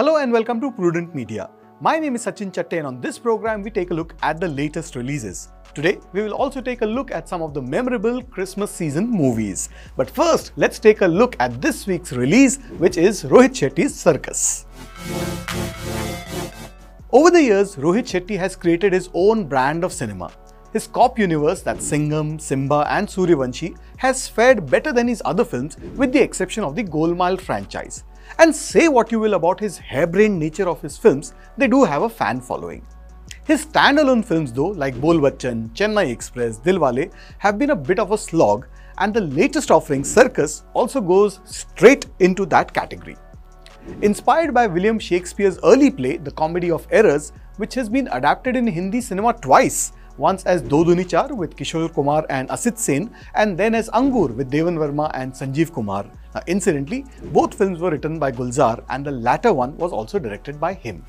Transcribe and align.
Hello 0.00 0.16
and 0.16 0.32
welcome 0.32 0.62
to 0.62 0.72
Prudent 0.72 1.14
Media. 1.14 1.50
My 1.78 1.98
name 1.98 2.14
is 2.14 2.24
Sachin 2.24 2.50
Chatte 2.50 2.78
and 2.78 2.86
on 2.86 3.02
this 3.02 3.18
program 3.18 3.62
we 3.62 3.70
take 3.70 3.90
a 3.90 3.94
look 3.94 4.14
at 4.22 4.40
the 4.40 4.48
latest 4.48 4.96
releases. 4.96 5.50
Today 5.74 5.98
we 6.14 6.22
will 6.22 6.32
also 6.32 6.62
take 6.62 6.80
a 6.80 6.86
look 6.86 7.10
at 7.10 7.28
some 7.28 7.42
of 7.42 7.52
the 7.52 7.60
memorable 7.60 8.22
Christmas 8.22 8.70
season 8.70 9.10
movies. 9.10 9.68
But 9.98 10.08
first 10.08 10.52
let's 10.56 10.78
take 10.78 11.02
a 11.02 11.06
look 11.06 11.36
at 11.38 11.60
this 11.60 11.86
week's 11.86 12.14
release 12.14 12.56
which 12.78 12.96
is 12.96 13.24
Rohit 13.24 13.50
Shetty's 13.50 13.92
Cirkus. 13.92 14.64
Over 17.12 17.30
the 17.30 17.42
years, 17.42 17.76
Rohit 17.76 18.08
Shetty 18.14 18.38
has 18.38 18.56
created 18.56 18.94
his 18.94 19.10
own 19.12 19.44
brand 19.44 19.84
of 19.84 19.92
cinema. 19.92 20.32
His 20.72 20.86
cop 20.86 21.18
universe, 21.18 21.60
that's 21.60 21.84
Singham, 21.84 22.38
Simmba, 22.38 22.86
and 22.88 23.06
Sooryavanshi, 23.06 23.76
has 23.98 24.28
fared 24.28 24.64
better 24.70 24.92
than 24.92 25.08
his 25.08 25.20
other 25.26 25.44
films, 25.44 25.76
with 25.96 26.12
the 26.12 26.22
exception 26.22 26.64
of 26.64 26.74
the 26.74 26.84
Golmaal 26.84 27.38
franchise. 27.38 28.04
And 28.38 28.54
say 28.54 28.88
what 28.88 29.12
you 29.12 29.20
will 29.20 29.34
about 29.34 29.60
his 29.60 29.78
harebrained 29.78 30.38
nature 30.38 30.68
of 30.68 30.80
his 30.80 30.96
films, 30.96 31.34
they 31.56 31.68
do 31.68 31.84
have 31.84 32.02
a 32.02 32.08
fan 32.08 32.40
following. 32.40 32.86
His 33.44 33.66
standalone 33.66 34.24
films, 34.24 34.52
though, 34.52 34.68
like 34.68 35.00
Bol 35.00 35.16
Bachchan, 35.16 35.70
Chennai 35.74 36.10
Express, 36.10 36.58
Dilwale, 36.58 37.12
have 37.38 37.58
been 37.58 37.70
a 37.70 37.76
bit 37.76 37.98
of 37.98 38.12
a 38.12 38.18
slog, 38.18 38.66
and 38.98 39.12
the 39.12 39.20
latest 39.20 39.70
offering, 39.70 40.02
Cirkus, 40.02 40.62
also 40.72 41.00
goes 41.00 41.40
straight 41.44 42.06
into 42.20 42.46
that 42.46 42.72
category. 42.72 43.16
Inspired 44.02 44.54
by 44.54 44.66
William 44.66 44.98
Shakespeare's 44.98 45.58
early 45.64 45.90
play, 45.90 46.18
The 46.18 46.30
Comedy 46.30 46.70
of 46.70 46.86
Errors, 46.90 47.32
which 47.56 47.74
has 47.74 47.88
been 47.88 48.08
adapted 48.12 48.56
in 48.56 48.66
Hindi 48.66 49.00
cinema 49.00 49.32
twice, 49.32 49.92
once 50.16 50.44
as 50.44 50.62
Do 50.62 50.84
Duni 50.84 51.08
Char 51.08 51.34
with 51.34 51.56
Kishore 51.56 51.92
Kumar 51.92 52.26
and 52.30 52.48
Asit 52.50 52.78
Sen, 52.78 53.10
and 53.34 53.58
then 53.58 53.74
as 53.74 53.88
Angur 53.90 54.34
with 54.34 54.50
Deven 54.50 54.76
Verma 54.76 55.10
and 55.14 55.32
Sanjeev 55.32 55.72
Kumar. 55.72 56.06
Now, 56.34 56.42
incidentally, 56.46 57.04
both 57.32 57.54
films 57.54 57.80
were 57.80 57.90
written 57.90 58.18
by 58.18 58.30
Gulzar, 58.30 58.84
and 58.88 59.04
the 59.04 59.10
latter 59.10 59.52
one 59.52 59.76
was 59.76 59.92
also 59.92 60.18
directed 60.18 60.60
by 60.60 60.74
him. 60.74 61.04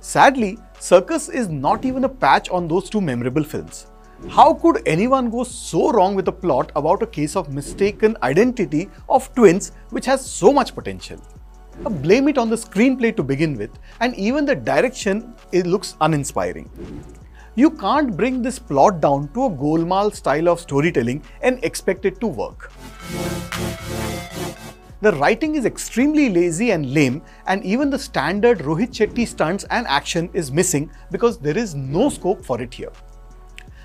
Sadly, 0.00 0.58
Cirkus 0.78 1.28
is 1.32 1.48
not 1.48 1.84
even 1.84 2.04
a 2.04 2.08
patch 2.08 2.48
on 2.48 2.68
those 2.68 2.88
two 2.88 3.00
memorable 3.00 3.42
films. 3.42 3.86
How 4.30 4.54
could 4.54 4.82
anyone 4.86 5.30
go 5.30 5.42
so 5.44 5.90
wrong 5.90 6.14
with 6.14 6.28
a 6.28 6.32
plot 6.32 6.70
about 6.76 7.02
a 7.02 7.06
case 7.06 7.36
of 7.36 7.52
mistaken 7.52 8.16
identity 8.22 8.88
of 9.08 9.34
twins 9.34 9.72
which 9.90 10.06
has 10.06 10.24
so 10.24 10.52
much 10.52 10.74
potential? 10.74 11.18
Blame 12.02 12.28
it 12.28 12.38
on 12.38 12.48
the 12.48 12.56
screenplay 12.56 13.14
to 13.16 13.22
begin 13.22 13.58
with, 13.58 13.70
and 14.00 14.14
even 14.14 14.46
the 14.46 14.54
direction 14.54 15.34
it 15.52 15.66
looks 15.66 15.96
uninspiring. 16.00 16.70
You 17.58 17.70
can't 17.70 18.14
bring 18.14 18.42
this 18.42 18.58
plot 18.58 19.00
down 19.00 19.28
to 19.32 19.44
a 19.44 19.50
Golmaal 19.50 20.14
style 20.14 20.50
of 20.50 20.60
storytelling 20.60 21.22
and 21.40 21.58
expect 21.64 22.04
it 22.04 22.20
to 22.20 22.26
work. 22.26 22.70
The 25.00 25.12
writing 25.12 25.54
is 25.54 25.64
extremely 25.64 26.28
lazy 26.28 26.72
and 26.72 26.92
lame, 26.92 27.22
and 27.46 27.64
even 27.64 27.88
the 27.88 27.98
standard 27.98 28.58
Rohit 28.58 28.90
Shetty 28.90 29.26
stunts 29.26 29.64
and 29.70 29.86
action 29.86 30.28
is 30.34 30.52
missing 30.52 30.90
because 31.10 31.38
there 31.38 31.56
is 31.56 31.74
no 31.74 32.10
scope 32.10 32.44
for 32.44 32.60
it 32.60 32.74
here. 32.74 32.92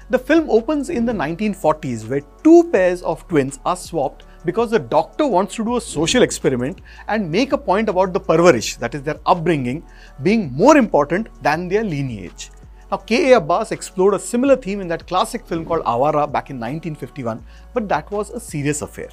The 0.10 0.20
film 0.20 0.50
opens 0.50 0.90
in 0.90 1.06
the 1.06 1.14
1940s 1.14 2.10
where 2.10 2.24
two 2.44 2.70
pairs 2.74 3.02
of 3.04 3.26
twins 3.30 3.62
are 3.66 3.78
swapped 3.78 4.26
because 4.44 4.72
the 4.72 4.80
doctor 4.80 5.26
wants 5.26 5.56
to 5.56 5.64
do 5.64 5.78
a 5.78 5.82
social 5.82 6.24
experiment 6.24 6.82
and 7.08 7.32
make 7.32 7.54
a 7.54 7.58
point 7.58 7.88
about 7.88 8.12
the 8.12 8.20
parvarish, 8.20 8.76
that 8.78 8.96
is 8.96 9.04
their 9.04 9.22
upbringing, 9.26 9.82
being 10.24 10.52
more 10.52 10.76
important 10.76 11.30
than 11.42 11.70
their 11.70 11.86
lineage. 11.86 12.52
Now, 12.92 12.98
K.A. 12.98 13.38
Abbas 13.38 13.72
explored 13.72 14.16
a 14.16 14.20
similar 14.20 14.58
theme 14.58 14.82
in 14.82 14.90
that 14.90 15.08
classic 15.08 15.46
film 15.46 15.66
called 15.66 15.82
Awara 15.86 16.30
back 16.30 16.50
in 16.50 16.58
1951, 16.58 17.42
but 17.74 17.88
that 17.88 18.12
was 18.12 18.32
a 18.32 18.40
serious 18.40 18.82
affair. 18.82 19.08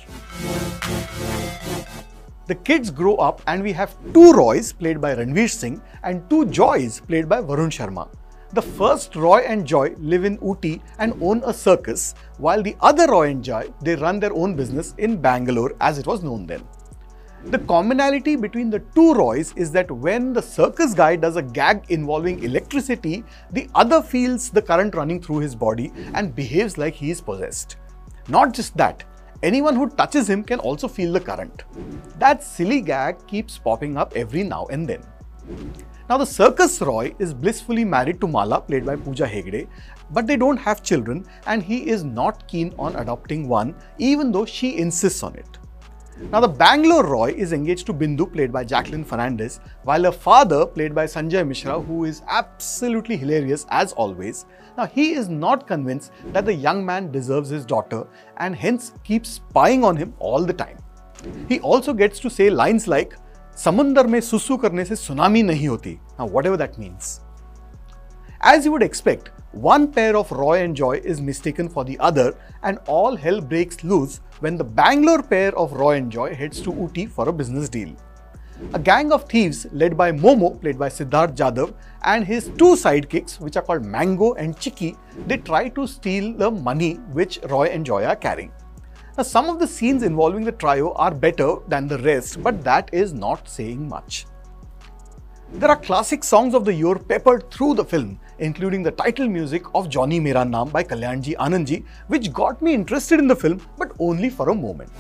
The 2.49 2.57
kids 2.57 2.91
grow 2.91 3.15
up 3.17 3.41
and 3.47 3.63
we 3.63 3.73
have 3.75 3.95
two 4.13 4.33
Roys 4.33 4.73
played 4.73 5.01
by 5.01 5.15
Ranveer 5.15 5.49
Singh 5.49 5.81
and 6.03 6.29
two 6.29 6.47
Joys 6.47 6.99
played 6.99 7.29
by 7.29 7.41
Varun 7.41 7.71
Sharma. 7.71 8.09
The 8.53 8.63
first 8.63 9.15
Roy 9.15 9.43
and 9.47 9.65
Joy 9.65 9.95
live 9.99 10.25
in 10.25 10.39
Ooty 10.39 10.81
and 10.99 11.15
own 11.23 11.43
a 11.45 11.55
circus, 11.55 12.17
while 12.39 12.65
the 12.65 12.75
other 12.81 13.07
Roy 13.07 13.31
and 13.31 13.45
Joy, 13.45 13.73
they 13.83 13.95
run 13.95 14.19
their 14.19 14.33
own 14.33 14.57
business 14.57 14.95
in 14.99 15.21
Bangalore 15.21 15.77
as 15.81 15.99
it 15.99 16.07
was 16.07 16.25
known 16.25 16.47
then. 16.47 16.65
The 17.45 17.59
commonality 17.61 18.35
between 18.37 18.69
the 18.69 18.81
two 18.95 19.15
Roys 19.15 19.55
is 19.57 19.71
that 19.73 19.91
when 19.91 20.33
the 20.33 20.43
circus 20.43 20.93
guy 20.93 21.15
does 21.17 21.37
a 21.37 21.43
gag 21.43 21.85
involving 21.89 22.43
electricity, 22.43 23.25
the 23.53 23.71
other 23.75 24.03
feels 24.03 24.51
the 24.51 24.61
current 24.61 24.95
running 24.95 25.23
through 25.23 25.39
his 25.39 25.55
body 25.55 25.93
and 26.15 26.35
behaves 26.35 26.77
like 26.77 26.95
he 26.95 27.11
is 27.11 27.21
possessed. 27.21 27.77
Not 28.27 28.53
just 28.53 28.77
that, 28.77 29.05
anyone 29.43 29.77
who 29.77 29.89
touches 29.89 30.29
him 30.29 30.43
can 30.43 30.59
also 30.59 30.89
feel 30.89 31.13
the 31.13 31.21
current. 31.21 31.63
That 32.19 32.43
silly 32.43 32.81
gag 32.81 33.25
keeps 33.29 33.57
popping 33.57 33.97
up 33.97 34.13
every 34.17 34.43
now 34.43 34.67
and 34.67 34.87
then. 34.87 35.03
Now, 36.11 36.19
the 36.19 36.27
circus 36.27 36.81
Roy 36.81 37.15
is 37.19 37.33
blissfully 37.33 37.85
married 37.85 38.21
to 38.21 38.27
Mala, 38.27 38.61
played 38.61 38.85
by 38.85 38.97
Pooja 38.97 39.27
Hegde, 39.27 39.69
but 40.11 40.27
they 40.27 40.37
don't 40.37 40.57
have 40.57 40.83
children 40.83 41.25
and 41.47 41.63
he 41.63 41.89
is 41.89 42.03
not 42.03 42.49
keen 42.49 42.75
on 42.79 42.97
adopting 42.97 43.49
one, 43.49 43.75
even 43.99 44.33
though 44.33 44.45
she 44.45 44.77
insists 44.77 45.23
on 45.23 45.35
it. 45.37 45.59
Now, 46.32 46.40
the 46.40 46.48
Bangalore 46.48 47.06
Roy 47.06 47.32
is 47.32 47.54
engaged 47.54 47.88
to 47.88 47.94
Bindu, 47.94 48.32
played 48.32 48.52
by 48.52 48.64
Jacqueline 48.64 49.04
Fernandez, 49.04 49.60
while 49.84 50.04
her 50.04 50.12
father, 50.12 50.66
played 50.66 50.94
by 50.94 51.06
Sanjay 51.06 51.46
Mishra, 51.46 51.80
who 51.80 52.06
is 52.06 52.22
absolutely 52.28 53.18
hilarious 53.18 53.66
as 53.70 53.94
always. 53.94 54.46
Now, 54.78 54.86
he 54.86 55.14
is 55.14 55.28
not 55.28 55.68
convinced 55.68 56.12
that 56.28 56.46
the 56.46 56.54
young 56.54 56.86
man 56.86 57.12
deserves 57.12 57.50
his 57.50 57.66
daughter 57.66 58.06
and 58.38 58.56
hence 58.56 58.94
keeps 59.04 59.30
spying 59.30 59.84
on 59.84 59.98
him 59.98 60.14
all 60.20 60.44
the 60.44 60.54
time. 60.54 60.78
He 61.50 61.60
also 61.60 61.94
gets 61.94 62.20
to 62.20 62.30
say 62.30 62.50
lines 62.50 62.88
like, 62.88 63.16
समुंदर 63.58 64.08
में 64.08 64.20
सुसु 64.20 64.58
करने 64.58 64.84
से 64.86 64.96
tsunami 64.96 65.44
नहीं 65.44 65.68
होती 65.68 65.98
now 66.20 66.26
whatever 66.26 66.58
that 66.58 66.78
means 66.80 67.22
as 68.42 68.66
you 68.66 68.72
would 68.72 68.82
expect 68.82 69.30
one 69.53 69.91
pair 69.91 70.17
of 70.17 70.31
roy 70.31 70.63
and 70.63 70.77
joy 70.77 71.01
is 71.05 71.21
mistaken 71.21 71.69
for 71.69 71.85
the 71.85 71.99
other 71.99 72.37
and 72.63 72.79
all 72.87 73.17
hell 73.17 73.41
breaks 73.41 73.83
loose 73.83 74.21
when 74.41 74.57
the 74.57 74.65
bangalore 74.65 75.23
pair 75.23 75.57
of 75.57 75.73
roy 75.73 75.97
and 75.97 76.13
joy 76.13 76.35
heads 76.35 76.61
to 76.61 76.71
Ooty 76.71 77.09
for 77.09 77.29
a 77.29 77.33
business 77.33 77.69
deal 77.69 77.97
a 78.75 78.79
gang 78.79 79.13
of 79.13 79.25
thieves 79.29 79.67
led 79.73 79.97
by 79.97 80.11
Momo, 80.11 80.61
played 80.61 80.79
by 80.79 80.89
Siddharth 80.89 81.37
Jadhav, 81.37 81.75
and 82.03 82.25
his 82.25 82.47
two 82.59 82.75
sidekicks, 82.75 83.39
which 83.41 83.57
are 83.57 83.63
called 83.63 83.85
Mango 83.85 84.35
and 84.35 84.59
Chicky, 84.59 84.97
they 85.27 85.37
try 85.37 85.69
to 85.69 85.87
steal 85.87 86.33
the 86.33 86.51
money 86.51 86.95
which 87.13 87.39
Roy 87.49 87.67
and 87.67 87.87
Joy 87.87 88.05
are 88.05 88.17
carrying. 88.17 88.51
Now, 89.17 89.23
some 89.23 89.49
of 89.49 89.59
the 89.59 89.67
scenes 89.67 90.03
involving 90.03 90.45
the 90.45 90.53
trio 90.53 90.93
are 90.95 91.15
better 91.15 91.57
than 91.69 91.87
the 91.87 91.99
rest, 91.99 92.43
but 92.43 92.63
that 92.65 92.91
is 92.93 93.13
not 93.13 93.49
saying 93.49 93.89
much. 93.89 94.27
There 95.53 95.71
are 95.71 95.77
classic 95.77 96.23
songs 96.25 96.55
of 96.55 96.65
the 96.65 96.75
year 96.75 96.97
peppered 96.97 97.51
through 97.51 97.75
the 97.75 97.85
film, 97.85 98.21
including 98.39 98.83
the 98.83 98.91
title 98.91 99.29
music 99.29 99.65
of 99.75 99.89
Johnny 99.89 100.21
Mera 100.21 100.45
Naam 100.45 100.71
by 100.71 100.83
Kalyanji 100.83 101.35
Anandji, 101.37 101.85
which 102.07 102.33
got 102.33 102.61
me 102.63 102.75
interested 102.75 103.19
in 103.19 103.29
the 103.29 103.37
film, 103.37 103.61
but 103.77 103.93
only 103.99 104.31
for 104.31 104.51
a 104.51 104.55
moment. 104.55 104.91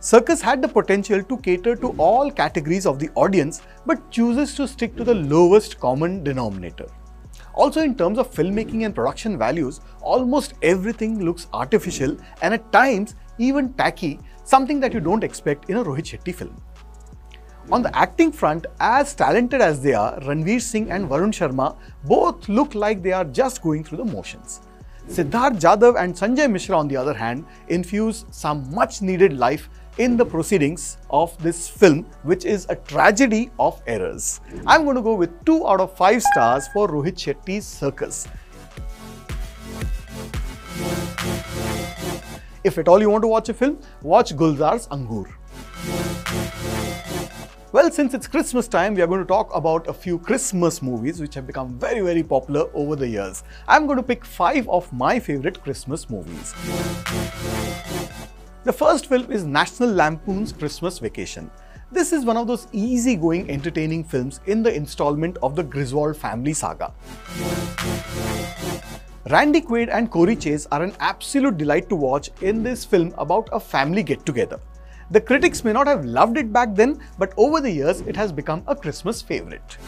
Cirkus 0.00 0.40
had 0.40 0.62
the 0.62 0.68
potential 0.68 1.22
to 1.22 1.36
cater 1.38 1.74
to 1.74 1.88
all 1.98 2.30
categories 2.30 2.86
of 2.86 2.98
the 3.00 3.10
audience, 3.16 3.62
but 3.86 4.08
chooses 4.10 4.54
to 4.54 4.68
stick 4.68 4.94
to 4.96 5.02
the 5.02 5.14
lowest 5.14 5.80
common 5.80 6.22
denominator. 6.22 6.86
Also, 7.54 7.80
in 7.80 7.94
terms 7.96 8.18
of 8.18 8.30
filmmaking 8.30 8.84
and 8.84 8.94
production 8.94 9.36
values, 9.36 9.80
almost 10.00 10.54
everything 10.62 11.24
looks 11.24 11.48
artificial 11.52 12.16
and 12.42 12.54
at 12.54 12.70
times 12.70 13.14
even 13.38 13.72
tacky, 13.72 14.20
something 14.44 14.78
that 14.78 14.92
you 14.92 15.00
don't 15.00 15.24
expect 15.24 15.70
in 15.70 15.78
a 15.78 15.84
Rohit 15.84 16.04
Shetty 16.04 16.34
film. 16.34 16.62
On 17.72 17.82
the 17.82 17.94
acting 17.98 18.30
front, 18.30 18.64
as 18.78 19.12
talented 19.12 19.60
as 19.60 19.82
they 19.82 19.92
are, 19.92 20.20
Ranveer 20.20 20.62
Singh 20.62 20.92
and 20.92 21.08
Varun 21.08 21.32
Sharma 21.32 21.76
both 22.04 22.48
look 22.48 22.76
like 22.76 23.02
they 23.02 23.10
are 23.10 23.24
just 23.24 23.60
going 23.60 23.82
through 23.82 23.98
the 23.98 24.04
motions. 24.04 24.60
Siddharth 25.08 25.58
Jadhav 25.60 26.00
and 26.00 26.14
Sanjay 26.14 26.48
Mishra, 26.48 26.78
on 26.78 26.86
the 26.86 26.96
other 26.96 27.12
hand, 27.12 27.44
infuse 27.66 28.24
some 28.30 28.72
much 28.72 29.02
needed 29.02 29.32
life 29.32 29.68
in 29.98 30.16
the 30.16 30.24
proceedings 30.24 30.98
of 31.10 31.36
this 31.42 31.68
film, 31.68 32.04
which 32.22 32.44
is 32.44 32.66
a 32.68 32.76
tragedy 32.76 33.50
of 33.58 33.82
errors. 33.88 34.40
I'm 34.64 34.84
going 34.84 34.96
to 34.96 35.02
go 35.02 35.14
with 35.14 35.44
2 35.44 35.66
out 35.66 35.80
of 35.80 35.96
5 35.96 36.22
stars 36.22 36.68
for 36.68 36.86
Rohit 36.86 37.16
Shetty's 37.16 37.64
Cirkus. 37.64 38.28
If 42.62 42.78
at 42.78 42.86
all 42.86 43.00
you 43.00 43.10
want 43.10 43.22
to 43.22 43.28
watch 43.28 43.48
a 43.48 43.54
film, 43.54 43.80
watch 44.02 44.36
Gulzar's 44.36 44.86
Angur. 44.88 45.32
Well, 47.76 47.90
since 47.90 48.14
it's 48.14 48.26
Christmas 48.26 48.68
time, 48.68 48.94
we 48.94 49.02
are 49.02 49.06
going 49.06 49.20
to 49.20 49.26
talk 49.26 49.54
about 49.54 49.86
a 49.86 49.92
few 49.92 50.18
Christmas 50.18 50.80
movies 50.80 51.20
which 51.20 51.34
have 51.34 51.46
become 51.46 51.78
very, 51.78 52.00
very 52.00 52.22
popular 52.22 52.70
over 52.72 52.96
the 52.96 53.06
years. 53.06 53.44
I'm 53.68 53.84
going 53.84 53.98
to 53.98 54.02
pick 54.02 54.24
five 54.24 54.66
of 54.66 54.90
my 54.94 55.20
favorite 55.20 55.62
Christmas 55.62 56.08
movies. 56.08 56.54
The 58.64 58.72
first 58.72 59.08
film 59.08 59.30
is 59.30 59.44
National 59.44 59.90
Lampoon's 59.90 60.54
Christmas 60.54 60.98
Vacation. 61.00 61.50
This 61.92 62.14
is 62.14 62.24
one 62.24 62.38
of 62.38 62.46
those 62.46 62.66
easygoing, 62.72 63.50
entertaining 63.50 64.04
films 64.04 64.40
in 64.46 64.62
the 64.62 64.74
installment 64.74 65.36
of 65.42 65.54
the 65.54 65.62
Griswold 65.62 66.16
family 66.16 66.54
saga. 66.54 66.94
Randy 69.28 69.60
Quaid 69.60 69.90
and 69.92 70.10
Corey 70.10 70.36
Chase 70.36 70.66
are 70.72 70.82
an 70.82 70.94
absolute 70.98 71.58
delight 71.58 71.90
to 71.90 71.94
watch 71.94 72.30
in 72.40 72.62
this 72.62 72.86
film 72.86 73.12
about 73.18 73.50
a 73.52 73.60
family 73.60 74.02
get 74.02 74.24
together. 74.24 74.58
The 75.08 75.20
critics 75.20 75.62
may 75.62 75.72
not 75.72 75.86
have 75.86 76.04
loved 76.04 76.36
it 76.36 76.52
back 76.52 76.74
then, 76.74 77.00
but 77.16 77.32
over 77.36 77.60
the 77.60 77.70
years 77.70 78.00
it 78.00 78.16
has 78.16 78.32
become 78.32 78.64
a 78.66 78.74
Christmas 78.74 79.22
favorite. 79.22 79.78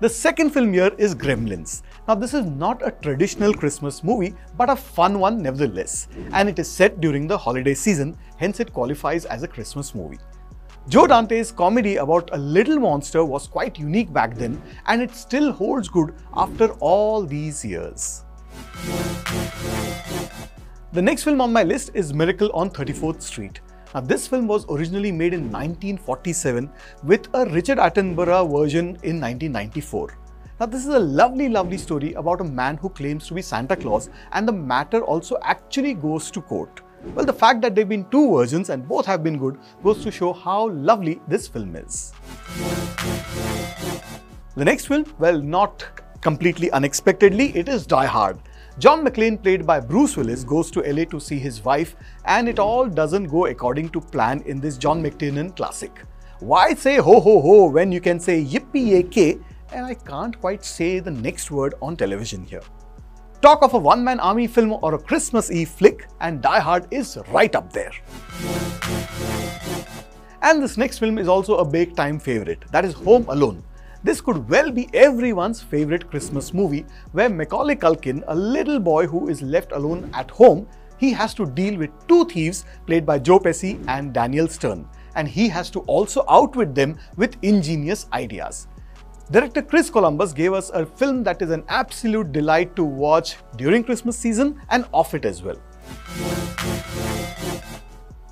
The 0.00 0.08
second 0.08 0.50
film 0.50 0.72
here 0.72 0.90
is 0.98 1.14
Gremlins. 1.14 1.82
Now 2.08 2.16
this 2.16 2.34
is 2.34 2.46
not 2.46 2.84
a 2.84 2.90
traditional 2.90 3.54
Christmas 3.54 4.02
movie, 4.02 4.34
but 4.56 4.70
a 4.70 4.74
fun 4.74 5.20
one 5.20 5.40
nevertheless. 5.40 6.08
And 6.32 6.48
it 6.48 6.58
is 6.58 6.68
set 6.68 7.00
during 7.00 7.28
the 7.28 7.38
holiday 7.38 7.74
season, 7.74 8.16
hence 8.38 8.58
it 8.58 8.72
qualifies 8.72 9.24
as 9.24 9.44
a 9.44 9.48
Christmas 9.48 9.94
movie. 9.94 10.18
Joe 10.88 11.06
Dante's 11.06 11.52
comedy 11.52 11.96
about 11.96 12.30
a 12.32 12.38
little 12.38 12.80
monster 12.80 13.24
was 13.24 13.46
quite 13.46 13.78
unique 13.78 14.12
back 14.12 14.34
then 14.34 14.60
and 14.86 15.00
it 15.00 15.14
still 15.14 15.52
holds 15.52 15.88
good 15.88 16.12
after 16.34 16.72
all 16.80 17.22
these 17.22 17.64
years. 17.64 18.24
The 20.92 21.00
next 21.00 21.22
film 21.22 21.40
on 21.40 21.52
my 21.52 21.62
list 21.62 21.92
is 21.94 22.12
Miracle 22.12 22.50
on 22.52 22.68
34th 22.68 23.22
Street. 23.22 23.60
Now, 23.94 24.00
this 24.00 24.26
film 24.26 24.48
was 24.48 24.66
originally 24.68 25.12
made 25.12 25.32
in 25.32 25.42
1947 25.42 26.68
with 27.04 27.28
a 27.32 27.46
Richard 27.46 27.78
Attenborough 27.78 28.50
version 28.50 28.86
in 29.04 29.20
1994. 29.20 30.18
Now, 30.58 30.66
this 30.66 30.84
is 30.84 30.92
a 30.92 30.98
lovely, 30.98 31.48
lovely 31.48 31.78
story 31.78 32.14
about 32.14 32.40
a 32.40 32.44
man 32.44 32.76
who 32.76 32.88
claims 32.88 33.28
to 33.28 33.34
be 33.34 33.40
Santa 33.40 33.76
Claus, 33.76 34.10
and 34.32 34.48
the 34.48 34.52
matter 34.52 35.04
also 35.04 35.38
actually 35.42 35.94
goes 35.94 36.28
to 36.32 36.42
court. 36.42 36.80
Well, 37.14 37.24
the 37.24 37.32
fact 37.32 37.60
that 37.60 37.76
there 37.76 37.82
have 37.82 37.88
been 37.88 38.10
two 38.10 38.36
versions 38.36 38.68
and 38.68 38.88
both 38.88 39.06
have 39.06 39.22
been 39.22 39.38
good 39.38 39.58
goes 39.84 40.02
to 40.02 40.10
show 40.10 40.32
how 40.32 40.70
lovely 40.70 41.20
this 41.28 41.46
film 41.46 41.76
is. 41.76 42.12
The 44.56 44.64
next 44.64 44.86
film, 44.86 45.04
well, 45.20 45.40
not 45.40 45.84
completely 46.20 46.68
unexpectedly, 46.72 47.56
it 47.56 47.68
is 47.68 47.86
Die 47.86 48.06
Hard. 48.06 48.40
John 48.78 49.04
McClane, 49.04 49.42
played 49.42 49.66
by 49.66 49.80
Bruce 49.80 50.16
Willis, 50.16 50.44
goes 50.44 50.70
to 50.70 50.80
LA 50.80 51.04
to 51.04 51.20
see 51.20 51.38
his 51.38 51.64
wife, 51.64 51.96
and 52.24 52.48
it 52.48 52.58
all 52.58 52.86
doesn't 52.88 53.24
go 53.24 53.46
according 53.46 53.90
to 53.90 54.00
plan 54.00 54.42
in 54.46 54.60
this 54.60 54.78
John 54.78 55.02
McTiernan 55.02 55.56
classic. 55.56 56.04
Why 56.38 56.72
say 56.74 56.96
ho 56.96 57.20
ho 57.20 57.40
ho 57.40 57.66
when 57.66 57.92
you 57.92 58.00
can 58.00 58.18
say 58.18 58.42
yippee 58.42 59.14
yay 59.14 59.38
and 59.72 59.84
I 59.84 59.94
can't 59.94 60.40
quite 60.40 60.64
say 60.64 60.98
the 60.98 61.10
next 61.10 61.50
word 61.50 61.74
on 61.82 61.96
television 61.96 62.44
here. 62.44 62.62
Talk 63.42 63.62
of 63.62 63.74
a 63.74 63.78
one 63.78 64.02
man 64.02 64.20
army 64.20 64.46
film 64.46 64.78
or 64.82 64.94
a 64.94 64.98
Christmas 64.98 65.50
Eve 65.50 65.68
flick, 65.68 66.06
and 66.20 66.42
Die 66.42 66.60
Hard 66.60 66.86
is 66.90 67.18
right 67.28 67.54
up 67.54 67.72
there. 67.72 67.92
And 70.42 70.62
this 70.62 70.76
next 70.76 70.98
film 70.98 71.18
is 71.18 71.28
also 71.28 71.58
a 71.58 71.64
big 71.64 71.94
time 71.94 72.18
favorite, 72.18 72.64
that 72.72 72.84
is 72.84 72.94
Home 72.94 73.26
Alone. 73.28 73.62
This 74.02 74.22
could 74.22 74.48
well 74.48 74.70
be 74.70 74.88
everyone's 74.94 75.60
favorite 75.60 76.08
Christmas 76.08 76.54
movie 76.54 76.86
where 77.12 77.28
Macaulay 77.28 77.76
Culkin, 77.76 78.24
a 78.28 78.34
little 78.34 78.80
boy 78.80 79.06
who 79.06 79.28
is 79.28 79.42
left 79.42 79.72
alone 79.72 80.10
at 80.14 80.30
home, 80.30 80.66
he 80.96 81.12
has 81.12 81.34
to 81.34 81.44
deal 81.44 81.76
with 81.76 81.90
two 82.08 82.24
thieves 82.24 82.64
played 82.86 83.04
by 83.04 83.18
Joe 83.18 83.38
Pesci 83.38 83.82
and 83.88 84.14
Daniel 84.14 84.48
Stern 84.48 84.88
and 85.16 85.28
he 85.28 85.48
has 85.48 85.68
to 85.70 85.80
also 85.80 86.24
outwit 86.30 86.74
them 86.74 86.98
with 87.16 87.36
ingenious 87.42 88.06
ideas. 88.14 88.68
Director 89.30 89.60
Chris 89.60 89.90
Columbus 89.90 90.32
gave 90.32 90.54
us 90.54 90.70
a 90.70 90.86
film 90.86 91.22
that 91.24 91.42
is 91.42 91.50
an 91.50 91.64
absolute 91.68 92.32
delight 92.32 92.74
to 92.76 92.84
watch 92.84 93.36
during 93.56 93.84
Christmas 93.84 94.16
season 94.16 94.60
and 94.70 94.86
off 94.92 95.12
it 95.14 95.26
as 95.26 95.42
well. 95.42 95.60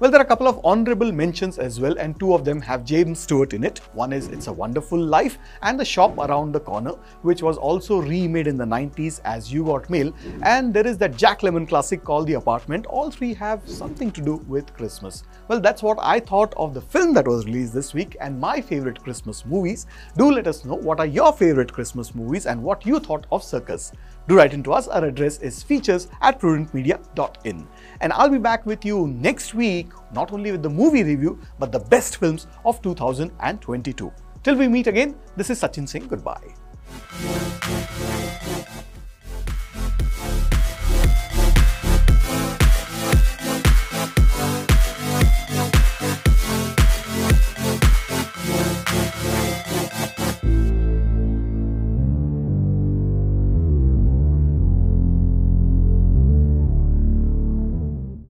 Well, 0.00 0.12
there 0.12 0.20
are 0.20 0.24
a 0.24 0.28
couple 0.28 0.46
of 0.46 0.60
honorable 0.62 1.10
mentions 1.10 1.58
as 1.58 1.80
well, 1.80 1.98
and 1.98 2.16
two 2.20 2.32
of 2.32 2.44
them 2.44 2.60
have 2.60 2.84
James 2.84 3.18
Stewart 3.18 3.52
in 3.52 3.64
it. 3.64 3.78
One 3.94 4.12
is 4.12 4.28
It's 4.28 4.46
a 4.46 4.52
Wonderful 4.52 4.96
Life 4.96 5.38
and 5.62 5.78
The 5.78 5.84
Shop 5.84 6.16
Around 6.16 6.52
the 6.52 6.60
Corner, 6.60 6.92
which 7.22 7.42
was 7.42 7.56
also 7.56 8.00
remade 8.00 8.46
in 8.46 8.56
the 8.56 8.64
90s 8.64 9.20
as 9.24 9.52
You 9.52 9.64
Got 9.64 9.90
Mail. 9.90 10.14
And 10.42 10.72
there 10.72 10.86
is 10.86 10.98
that 10.98 11.16
Jack 11.16 11.40
Lemmon 11.40 11.66
classic 11.66 12.04
called 12.04 12.28
The 12.28 12.34
Apartment. 12.34 12.86
All 12.86 13.10
three 13.10 13.34
have 13.34 13.68
something 13.68 14.12
to 14.12 14.20
do 14.20 14.36
with 14.46 14.72
Christmas. 14.72 15.24
Well, 15.48 15.58
that's 15.58 15.82
what 15.82 15.98
I 16.00 16.20
thought 16.20 16.54
of 16.56 16.74
the 16.74 16.80
film 16.80 17.12
that 17.14 17.26
was 17.26 17.46
released 17.46 17.74
this 17.74 17.92
week 17.92 18.16
and 18.20 18.38
my 18.38 18.60
favorite 18.60 19.02
Christmas 19.02 19.44
movies. 19.44 19.88
Do 20.16 20.30
let 20.30 20.46
us 20.46 20.64
know 20.64 20.76
what 20.76 21.00
are 21.00 21.06
your 21.06 21.32
favorite 21.32 21.72
Christmas 21.72 22.14
movies 22.14 22.46
and 22.46 22.62
what 22.62 22.86
you 22.86 23.00
thought 23.00 23.26
of 23.32 23.42
Cirkus. 23.42 23.90
Do 24.28 24.36
write 24.36 24.52
into 24.52 24.74
us. 24.74 24.88
Our 24.88 25.06
address 25.06 25.38
is 25.38 25.62
features 25.62 26.08
at 26.20 26.38
prudentmedia.in. 26.38 27.66
And 28.02 28.12
I'll 28.12 28.28
be 28.28 28.36
back 28.36 28.66
with 28.66 28.84
you 28.84 29.08
next 29.08 29.54
week, 29.54 29.88
not 30.12 30.32
only 30.34 30.52
with 30.52 30.62
the 30.62 30.68
movie 30.68 31.02
review, 31.02 31.40
but 31.58 31.72
the 31.72 31.78
best 31.78 32.18
films 32.18 32.46
of 32.66 32.82
2022. 32.82 34.12
Till 34.44 34.54
we 34.54 34.68
meet 34.68 34.86
again, 34.86 35.16
this 35.34 35.48
is 35.48 35.58
Sachin 35.58 35.88
Singh. 35.88 36.06
Goodbye. 36.08 36.54